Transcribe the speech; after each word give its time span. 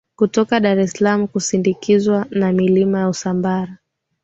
kutoka 0.19 0.59
Dar 0.59 0.79
es 0.83 0.91
Salaam 0.91 1.23
ukisindikizwa 1.23 2.25
na 2.31 2.51
milima 2.53 2.99
ya 2.99 3.09
Usambara 3.09 3.77